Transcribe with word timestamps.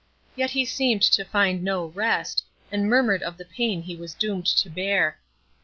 Yet 0.35 0.49
he 0.49 0.65
seemed 0.65 1.03
to 1.03 1.23
find 1.23 1.61
no 1.63 1.85
rest, 1.89 2.43
and 2.71 2.89
murmured 2.89 3.21
of 3.21 3.37
the 3.37 3.45
pain 3.45 3.83
he 3.83 3.95
was 3.95 4.15
doomed 4.15 4.47
to 4.47 4.67
bear. 4.67 5.19